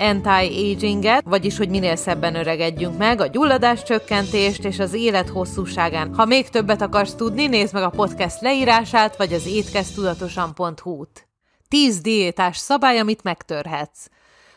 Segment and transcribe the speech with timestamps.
[0.00, 6.14] anti-aginget, vagyis hogy minél szebben öregedjünk meg, a gyulladás csökkentést és az élet hosszúságán.
[6.14, 11.28] Ha még többet akarsz tudni, nézd meg a podcast leírását, vagy az étkeztudatosan.hu-t.
[11.68, 14.06] 10 diétás szabály, amit megtörhetsz.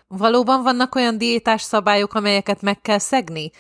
[0.08, 3.52] Valóban vannak olyan diétás szabályok, amelyeket meg kell szegni?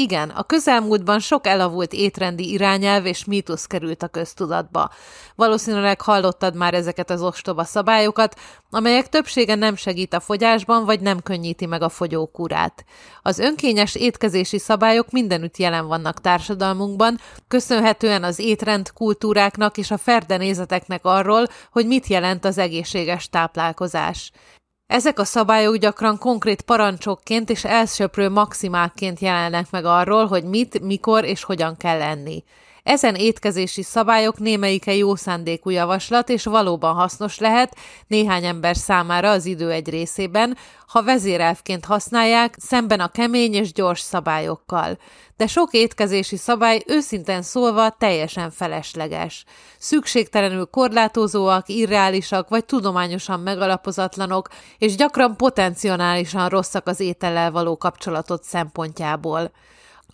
[0.00, 4.90] Igen, a közelmúltban sok elavult étrendi irányelv és mítusz került a köztudatba.
[5.34, 11.22] Valószínűleg hallottad már ezeket az ostoba szabályokat, amelyek többsége nem segít a fogyásban, vagy nem
[11.22, 12.84] könnyíti meg a fogyókúrát.
[13.22, 21.04] Az önkényes étkezési szabályok mindenütt jelen vannak társadalmunkban, köszönhetően az étrend kultúráknak és a ferdenézeteknek
[21.04, 24.32] arról, hogy mit jelent az egészséges táplálkozás.
[24.88, 31.24] Ezek a szabályok gyakran konkrét parancsokként és elsőprő maximákként jelennek meg arról, hogy mit, mikor
[31.24, 32.44] és hogyan kell enni.
[32.88, 39.44] Ezen étkezési szabályok némelyike jó szándékú javaslat, és valóban hasznos lehet néhány ember számára az
[39.44, 44.98] idő egy részében, ha vezérelvként használják, szemben a kemény és gyors szabályokkal.
[45.36, 49.44] De sok étkezési szabály őszintén szólva teljesen felesleges.
[49.78, 59.50] Szükségtelenül korlátozóak, irreálisak vagy tudományosan megalapozatlanok, és gyakran potenciálisan rosszak az étellel való kapcsolatot szempontjából.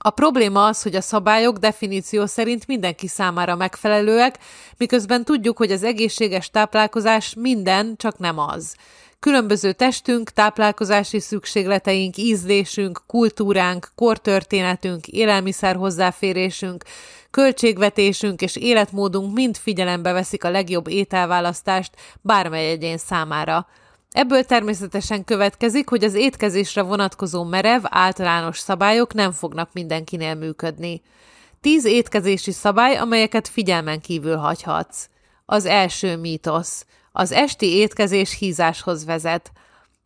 [0.06, 4.38] A probléma az, hogy a szabályok definíció szerint mindenki számára megfelelőek,
[4.76, 8.76] miközben tudjuk, hogy az egészséges táplálkozás minden, csak nem az.
[9.20, 16.84] Különböző testünk, táplálkozási szükségleteink, ízlésünk, kultúránk, kortörténetünk, élelmiszer hozzáférésünk,
[17.30, 23.66] költségvetésünk és életmódunk mind figyelembe veszik a legjobb ételválasztást bármely egyén számára–
[24.14, 31.02] Ebből természetesen következik, hogy az étkezésre vonatkozó merev, általános szabályok nem fognak mindenkinél működni.
[31.60, 35.08] Tíz étkezési szabály, amelyeket figyelmen kívül hagyhatsz.
[35.46, 36.86] Az első mítosz.
[37.12, 39.52] Az esti étkezés hízáshoz vezet.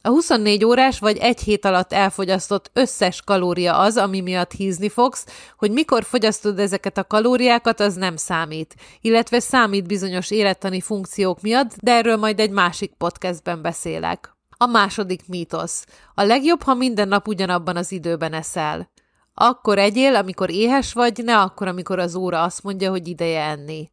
[0.08, 5.26] A 24 órás vagy egy hét alatt elfogyasztott összes kalória az, ami miatt hízni fogsz,
[5.56, 11.76] hogy mikor fogyasztod ezeket a kalóriákat, az nem számít, illetve számít bizonyos élettani funkciók miatt,
[11.82, 14.36] de erről majd egy másik podcastben beszélek.
[14.56, 15.86] A második mítosz.
[16.14, 18.90] A legjobb, ha minden nap ugyanabban az időben eszel.
[19.34, 23.90] Akkor egyél, amikor éhes vagy, ne akkor, amikor az óra azt mondja, hogy ideje enni.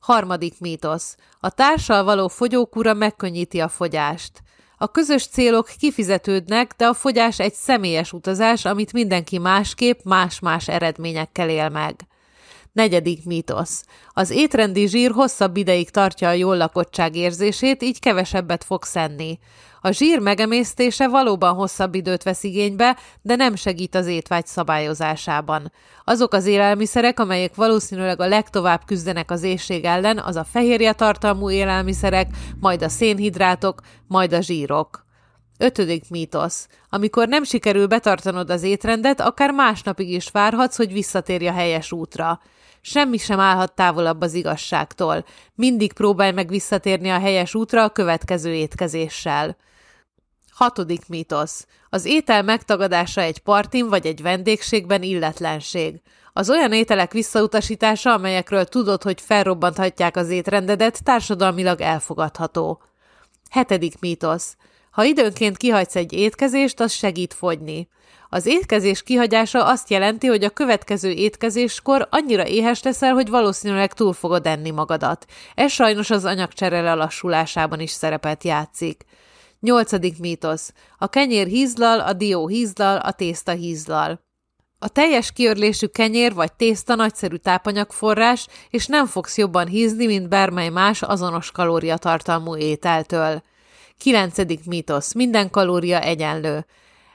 [0.00, 1.16] Harmadik mítosz.
[1.40, 4.44] A társal való fogyókúra megkönnyíti a fogyást.
[4.78, 11.48] A közös célok kifizetődnek, de a fogyás egy személyes utazás, amit mindenki másképp más-más eredményekkel
[11.48, 11.94] él meg.
[12.76, 13.84] Negyedik mítosz.
[14.12, 19.38] Az étrendi zsír hosszabb ideig tartja a jól lakottság érzését, így kevesebbet fog szenni.
[19.80, 25.72] A zsír megemésztése valóban hosszabb időt vesz igénybe, de nem segít az étvágy szabályozásában.
[26.04, 31.50] Azok az élelmiszerek, amelyek valószínűleg a legtovább küzdenek az éjség ellen, az a fehérje tartalmú
[31.50, 32.28] élelmiszerek,
[32.60, 35.04] majd a szénhidrátok, majd a zsírok.
[35.58, 36.68] Ötödik mítosz.
[36.90, 42.40] Amikor nem sikerül betartanod az étrendet, akár másnapig is várhatsz, hogy visszatérj a helyes útra.
[42.88, 45.24] Semmi sem állhat távolabb az igazságtól.
[45.54, 49.56] Mindig próbálj meg visszatérni a helyes útra a következő étkezéssel.
[50.50, 51.66] Hatodik mítosz.
[51.90, 56.00] Az étel megtagadása egy partin vagy egy vendégségben illetlenség.
[56.32, 62.82] Az olyan ételek visszautasítása, amelyekről tudod, hogy felrobbanthatják az étrendedet, társadalmilag elfogadható.
[63.50, 64.56] Hetedik mítosz.
[64.96, 67.88] Ha időnként kihagysz egy étkezést, az segít fogyni.
[68.28, 74.12] Az étkezés kihagyása azt jelenti, hogy a következő étkezéskor annyira éhes leszel, hogy valószínűleg túl
[74.12, 75.26] fogod enni magadat.
[75.54, 79.04] Ez sajnos az anyagcsere lelassulásában is szerepet játszik.
[79.60, 80.72] Nyolcadik mítosz.
[80.98, 84.20] A kenyér hízlal, a dió hízlal, a tészta hízlal.
[84.78, 90.68] A teljes kiörlésű kenyér vagy tészta nagyszerű tápanyagforrás, és nem fogsz jobban hízni, mint bármely
[90.68, 93.42] más azonos kalóriatartalmú ételtől.
[93.98, 95.12] Kilencedik mítosz.
[95.14, 96.66] Minden kalória egyenlő.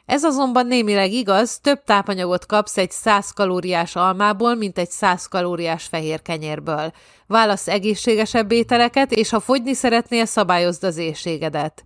[0.05, 5.83] Ez azonban némileg igaz, több tápanyagot kapsz egy 100 kalóriás almából, mint egy 100 kalóriás
[5.83, 6.91] fehér kenyérből.
[7.27, 11.85] Válasz egészségesebb ételeket, és ha fogyni szeretnél, szabályozd az éjségedet.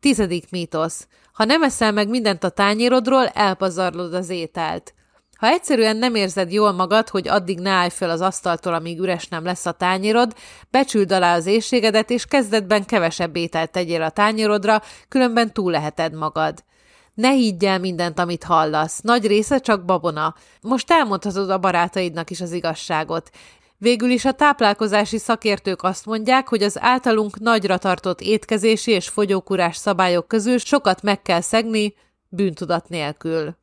[0.00, 1.06] Tizedik mítosz.
[1.32, 4.94] Ha nem eszel meg mindent a tányérodról, elpazarlod az ételt.
[5.34, 9.28] Ha egyszerűen nem érzed jól magad, hogy addig ne állj fel az asztaltól, amíg üres
[9.28, 10.34] nem lesz a tányérod,
[10.70, 16.64] becsüld alá az éjségedet, és kezdetben kevesebb ételt tegyél a tányérodra, különben túl leheted magad.
[17.14, 19.00] Ne higgy el mindent, amit hallasz.
[19.00, 20.34] Nagy része csak babona.
[20.60, 23.30] Most elmondhatod a barátaidnak is az igazságot.
[23.78, 29.76] Végül is a táplálkozási szakértők azt mondják, hogy az általunk nagyra tartott étkezési és fogyókúrás
[29.76, 31.94] szabályok közül sokat meg kell szegni,
[32.28, 33.62] bűntudat nélkül.